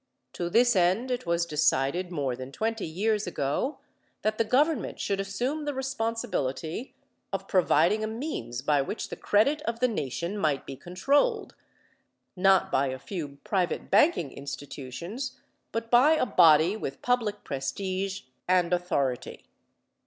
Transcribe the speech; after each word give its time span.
To 0.33 0.49
this 0.49 0.75
end 0.75 1.11
it 1.11 1.27
was 1.27 1.45
decided 1.45 2.11
more 2.11 2.35
than 2.35 2.51
twenty 2.51 2.87
years 2.87 3.27
ago 3.27 3.77
that 4.23 4.39
the 4.39 4.43
government 4.43 4.99
should 4.99 5.19
assume 5.19 5.63
the 5.65 5.75
responsibility 5.75 6.95
of 7.31 7.47
providing 7.47 8.03
a 8.03 8.07
means 8.07 8.63
by 8.63 8.81
which 8.81 9.09
the 9.09 9.15
credit 9.15 9.61
of 9.67 9.79
the 9.79 9.87
nation 9.87 10.39
might 10.39 10.65
be 10.65 10.75
controlled, 10.75 11.53
not 12.35 12.71
by 12.71 12.87
a 12.87 12.97
few 12.97 13.37
private 13.43 13.91
banking 13.91 14.31
institutions, 14.31 15.39
but 15.71 15.91
by 15.91 16.13
a 16.13 16.25
body 16.25 16.75
with 16.75 17.03
public 17.03 17.43
prestige 17.43 18.21
and 18.47 18.73
authority. 18.73 19.45